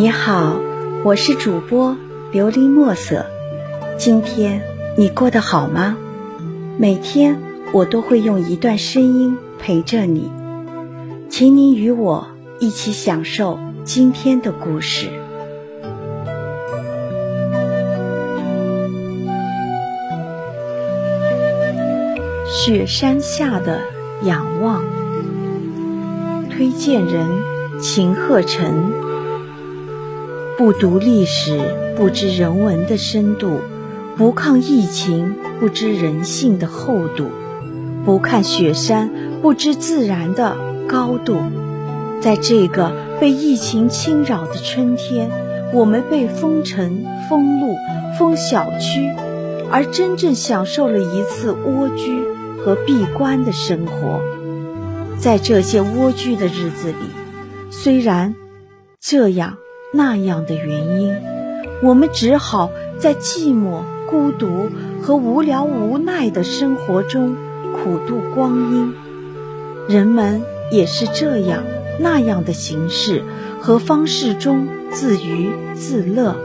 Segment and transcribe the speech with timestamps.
[0.00, 0.60] 你好，
[1.02, 1.96] 我是主播
[2.32, 3.26] 琉璃墨色。
[3.98, 4.62] 今天
[4.96, 5.96] 你过得好吗？
[6.78, 7.36] 每天
[7.72, 10.30] 我都会用一段声音陪着你，
[11.28, 12.28] 请你与我
[12.60, 15.08] 一起享受今天的故事。
[22.46, 23.80] 雪山下的
[24.22, 24.84] 仰望，
[26.50, 27.26] 推荐人
[27.80, 28.92] 秦鹤成。
[30.58, 31.56] 不读历史，
[31.96, 33.60] 不知人文的深度；
[34.16, 37.26] 不抗疫情，不知人性的厚度；
[38.04, 39.08] 不看雪山，
[39.40, 40.56] 不知自然的
[40.88, 41.36] 高度。
[42.20, 42.90] 在这个
[43.20, 45.30] 被疫情侵扰的春天，
[45.72, 47.76] 我们被封城、封路、
[48.18, 49.08] 封小区，
[49.70, 52.18] 而真正享受了一次蜗居
[52.64, 54.20] 和闭关的生活。
[55.20, 57.06] 在这些蜗居的日子里，
[57.70, 58.34] 虽然
[59.00, 59.56] 这样。
[59.90, 61.16] 那样的原因，
[61.82, 64.68] 我们只好在寂寞、孤独
[65.00, 67.34] 和无聊、无奈的生活中
[67.72, 68.94] 苦度光阴。
[69.88, 71.62] 人们也是这样
[71.98, 73.24] 那样的形式
[73.60, 76.36] 和方式中自娱自乐，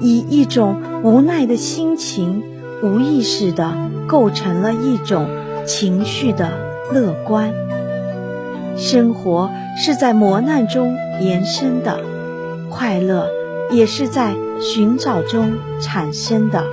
[0.00, 2.42] 以一种无奈的心情，
[2.82, 3.74] 无意识地
[4.06, 5.28] 构成了一种
[5.66, 6.50] 情绪的
[6.90, 7.52] 乐观。
[8.76, 12.00] 生活是在磨难中延伸的。
[12.70, 13.28] 快乐
[13.70, 16.64] 也是在寻找中产生的。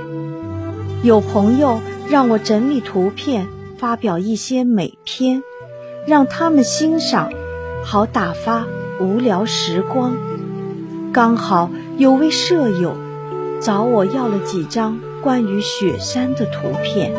[1.02, 3.46] 有朋友让我整理图片，
[3.76, 5.42] 发表一些美篇，
[6.06, 7.30] 让他们欣赏，
[7.84, 8.66] 好打发
[9.00, 10.16] 无聊时光。
[11.12, 12.94] 刚好有位舍友
[13.60, 17.12] 找我要了几张关于雪山的图片，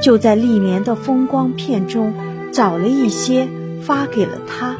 [0.00, 2.12] 就在历年的风光片中
[2.52, 3.48] 找了一些
[3.82, 4.76] 发给了他。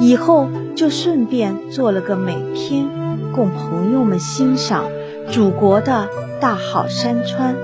[0.00, 2.88] 以后就顺便做了个美篇，
[3.32, 4.86] 供朋友们欣赏
[5.30, 6.08] 祖国的
[6.40, 7.54] 大好山川，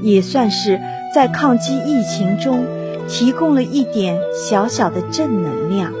[0.00, 0.80] 也算是
[1.14, 2.64] 在抗击疫情中
[3.06, 5.92] 提供了一点小小的正能量。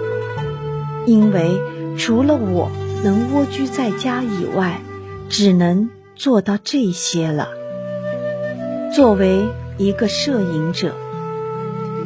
[1.04, 1.60] 因为
[1.98, 2.70] 除了我
[3.04, 4.80] 能蜗居在家以外，
[5.28, 7.48] 只能做到这些了。
[8.94, 10.94] 作为一个摄影者，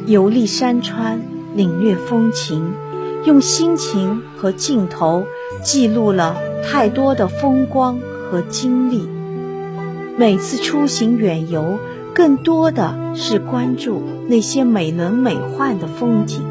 [0.06, 1.20] 游历山川，
[1.54, 2.74] 领略风情。
[3.24, 5.24] 用心情和镜头
[5.62, 7.98] 记录了太多的风光
[8.30, 9.08] 和经历。
[10.16, 11.78] 每次出行远游，
[12.14, 16.42] 更多的是关注那些美轮美奂的风景：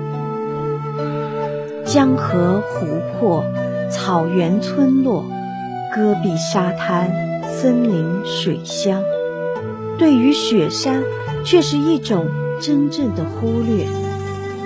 [1.86, 2.88] 江河湖
[3.20, 3.44] 泊、
[3.90, 5.26] 草原村落、
[5.94, 7.12] 戈壁沙滩、
[7.48, 9.04] 森林水乡。
[9.98, 11.04] 对于雪山，
[11.44, 12.28] 却是一种
[12.60, 13.86] 真正的忽略。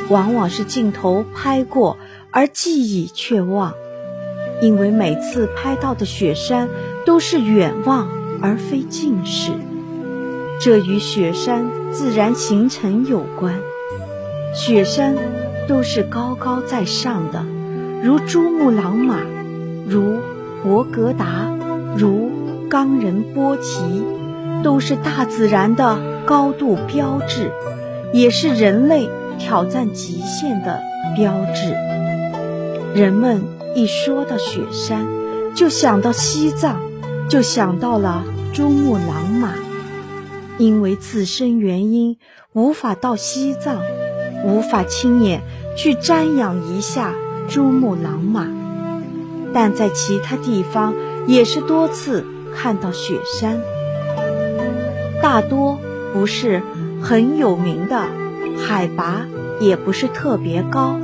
[0.09, 1.97] 往往是镜头拍过，
[2.31, 3.73] 而记忆却忘，
[4.61, 6.69] 因为每次拍到的雪山
[7.05, 8.07] 都是远望
[8.41, 9.51] 而非近视，
[10.61, 13.55] 这与雪山自然形成有关。
[14.53, 15.15] 雪山
[15.67, 17.43] 都是高高在上的，
[18.03, 19.17] 如珠穆朗玛，
[19.87, 20.19] 如
[20.63, 21.51] 博格达，
[21.97, 22.29] 如
[22.69, 24.03] 冈仁波齐，
[24.63, 27.51] 都是大自然的高度标志，
[28.13, 29.09] 也是人类。
[29.37, 30.81] 挑战极限的
[31.15, 31.73] 标志。
[32.93, 33.43] 人们
[33.75, 35.05] 一说到雪山，
[35.55, 36.79] 就想到西藏，
[37.29, 39.53] 就想到了珠穆朗玛。
[40.57, 42.17] 因为自身原因，
[42.53, 43.81] 无法到西藏，
[44.45, 45.41] 无法亲眼
[45.75, 47.13] 去瞻仰一下
[47.49, 48.47] 珠穆朗玛，
[49.53, 50.93] 但在其他地方
[51.27, 52.25] 也是多次
[52.55, 53.59] 看到雪山，
[55.21, 55.77] 大多
[56.13, 56.61] 不是
[57.01, 58.05] 很有名的。
[58.57, 59.25] 海拔
[59.59, 60.99] 也不是特别高，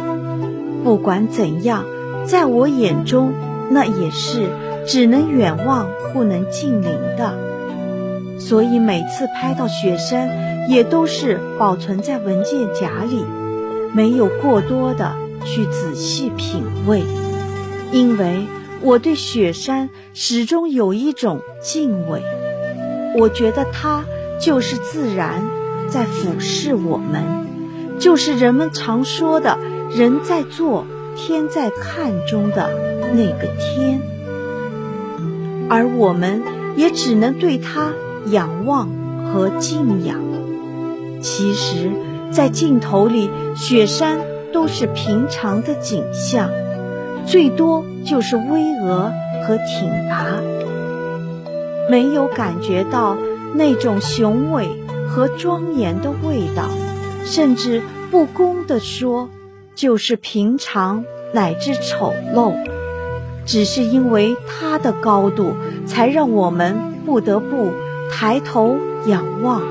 [0.84, 1.86] 不管怎样，
[2.26, 3.34] 在我眼中，
[3.70, 4.48] 那也是
[4.88, 7.38] 只能远望不能近邻的。
[8.40, 13.24] 所以每次拍到雪山，也都是保存在文件夹里，
[13.94, 15.14] 没有过多的
[15.46, 17.04] 去仔细品味，
[17.92, 18.48] 因为
[18.82, 22.24] 我对雪山始终有一种敬畏，
[23.18, 24.04] 我觉得它
[24.40, 25.61] 就是自然。
[25.92, 29.58] 在俯视我们，就是人们常说的
[29.92, 32.70] “人在做，天在看”中的
[33.14, 34.00] 那个天，
[35.70, 36.42] 而我们
[36.78, 37.92] 也只能对它
[38.28, 38.90] 仰望
[39.26, 40.18] 和敬仰。
[41.22, 41.92] 其实，
[42.32, 44.22] 在镜头里，雪山
[44.54, 46.50] 都是平常的景象，
[47.26, 49.12] 最多就是巍峨
[49.46, 50.40] 和挺拔，
[51.90, 53.18] 没有感觉到
[53.54, 54.70] 那种雄伟。
[55.14, 56.64] 和庄严的味道，
[57.26, 59.30] 甚至不公地说，
[59.76, 61.04] 就是平常
[61.34, 62.54] 乃至丑陋。
[63.46, 65.52] 只是因为它的高度，
[65.86, 67.72] 才让我们不得不
[68.10, 68.78] 抬头
[69.08, 69.62] 仰望。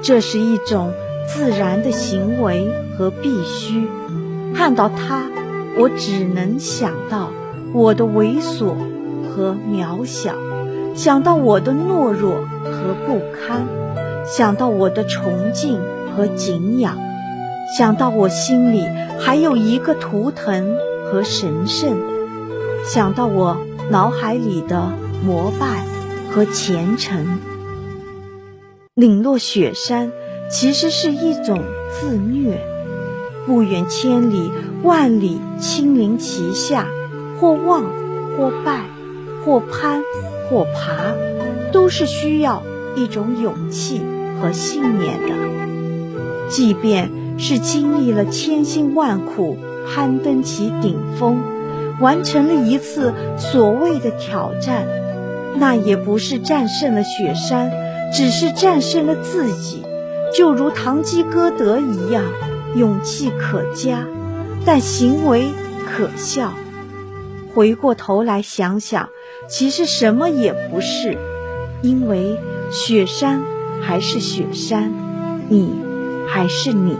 [0.00, 0.92] 这是一种
[1.26, 3.88] 自然的行为和必须。
[4.54, 5.22] 看到它，
[5.76, 7.30] 我只能想到
[7.72, 8.74] 我的猥琐
[9.28, 10.34] 和渺小，
[10.94, 13.66] 想到我的懦弱和不堪，
[14.24, 15.80] 想到我的崇敬
[16.16, 16.98] 和敬仰，
[17.76, 18.86] 想到我心里
[19.18, 20.74] 还有一个图腾
[21.04, 21.98] 和神圣。
[22.86, 23.58] 想到我
[23.90, 24.92] 脑海里的
[25.24, 25.84] 膜拜
[26.30, 27.38] 和虔诚，
[28.94, 30.10] 领落雪山
[30.50, 32.58] 其实是一种自虐。
[33.46, 34.50] 不远千里，
[34.82, 36.86] 万里亲临其下，
[37.38, 37.82] 或望，
[38.38, 38.84] 或拜，
[39.44, 40.02] 或攀，
[40.48, 41.14] 或爬，
[41.70, 42.62] 都是需要
[42.96, 44.00] 一种勇气
[44.44, 46.48] 和信念的。
[46.50, 49.56] 即便是经历了千辛万苦，
[49.88, 51.40] 攀登起顶峰。
[52.00, 54.86] 完成了一次所谓的挑战，
[55.56, 57.70] 那也不是战胜了雪山，
[58.12, 59.82] 只是战胜了自己。
[60.34, 62.24] 就如堂吉诃德一样，
[62.74, 64.04] 勇气可嘉，
[64.66, 65.46] 但行为
[65.86, 66.52] 可笑。
[67.54, 69.08] 回过头来想想，
[69.48, 71.16] 其实什么也不是，
[71.80, 72.36] 因为
[72.72, 73.40] 雪山
[73.82, 74.92] 还是雪山，
[75.48, 75.74] 你
[76.28, 76.96] 还是你，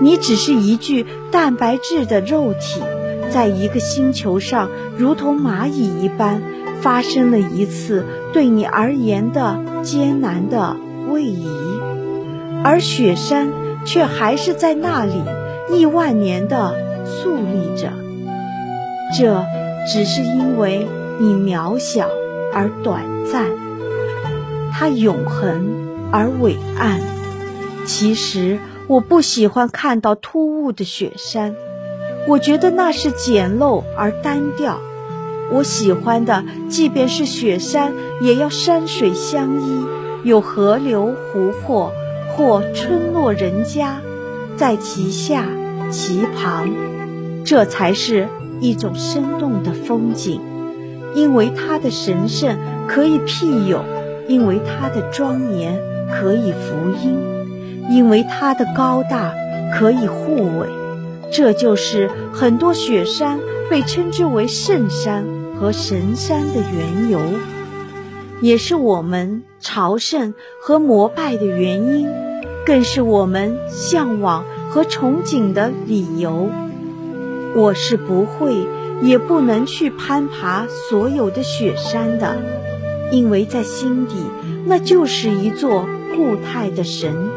[0.00, 2.82] 你只是一具蛋白质的肉体。
[3.30, 4.68] 在一个星球上，
[4.98, 6.42] 如同蚂蚁一般，
[6.80, 10.76] 发生了一次对你而言的艰难的
[11.08, 11.46] 位移，
[12.64, 13.52] 而雪山
[13.84, 15.22] 却还是在那里
[15.72, 16.74] 亿万年的
[17.06, 17.92] 矗立着。
[19.16, 19.44] 这
[19.86, 20.88] 只是因为
[21.20, 22.08] 你渺小
[22.52, 23.46] 而短暂，
[24.72, 27.00] 它永恒而伟岸。
[27.86, 31.54] 其实我不喜欢看到突兀的雪山。
[32.28, 34.80] 我觉得那是简陋而单调。
[35.52, 39.84] 我喜欢的，即便是雪山，也要山水相依，
[40.22, 41.92] 有河流、湖泊
[42.36, 43.96] 或村落人家，
[44.56, 45.46] 在其下、
[45.90, 46.70] 其旁，
[47.44, 48.28] 这才是
[48.60, 50.40] 一种生动的风景。
[51.14, 52.56] 因为它的神圣
[52.86, 53.82] 可以庇佑，
[54.28, 55.80] 因为它的庄严
[56.10, 57.18] 可以福音，
[57.90, 59.32] 因为它的高大
[59.78, 60.66] 可以护卫。
[61.32, 63.38] 这就是很多雪山
[63.70, 65.24] 被称之为圣山
[65.58, 67.20] 和神山的缘由，
[68.40, 72.08] 也是我们朝圣和膜拜的原因，
[72.66, 76.48] 更是我们向往和憧憬的理由。
[77.54, 78.66] 我是不会
[79.02, 82.36] 也不能去攀爬所有的雪山的，
[83.12, 84.14] 因为在心底
[84.66, 85.86] 那就是一座
[86.20, 87.30] 固态的神，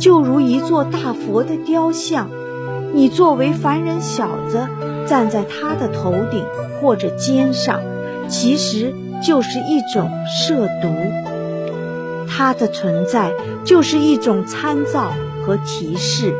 [0.00, 2.28] 就如一座大佛的雕像。
[2.92, 4.66] 你作为凡人小子
[5.06, 6.44] 站在他的头顶
[6.80, 7.80] 或者肩上，
[8.26, 8.92] 其实
[9.24, 10.92] 就是一种涉毒。
[12.28, 13.32] 它的存在
[13.64, 15.12] 就是一种参照
[15.46, 16.34] 和提示。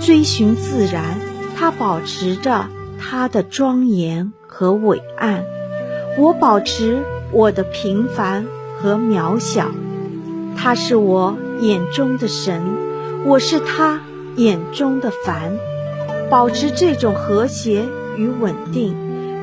[0.00, 1.18] 追寻自然，
[1.54, 2.68] 它保持着
[2.98, 5.44] 它的庄严和伟岸。
[6.18, 8.46] 我保持我的平凡
[8.80, 9.70] 和渺小。
[10.56, 12.62] 他是我眼中的神，
[13.24, 14.00] 我是他
[14.36, 15.56] 眼中的凡。
[16.28, 17.84] 保持这种和谐
[18.16, 18.96] 与稳定，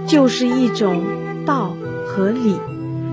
[0.06, 1.02] 就是一种
[1.46, 1.74] 道
[2.06, 2.58] 和理。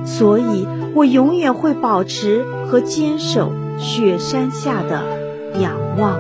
[0.05, 5.05] 所以我永远会保持和坚守雪山下的
[5.61, 6.19] 仰望。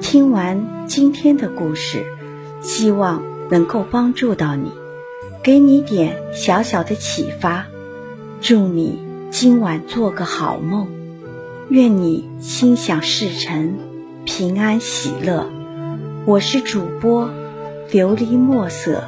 [0.00, 2.04] 听完今天的故事，
[2.60, 4.72] 希望能够帮助到你，
[5.44, 7.66] 给你点小小的启发。
[8.40, 8.98] 祝你
[9.30, 10.88] 今晚做个好梦。
[11.68, 13.74] 愿你心想事成，
[14.24, 15.50] 平安喜乐。
[16.24, 17.28] 我是主播
[17.90, 19.04] 琉璃墨色。